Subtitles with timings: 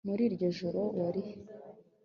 [0.07, 1.35] muri iryo joro wari he